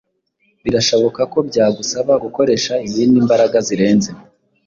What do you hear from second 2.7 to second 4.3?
izindi mbaraga zirenze,